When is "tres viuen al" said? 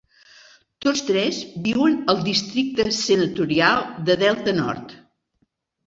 1.09-2.25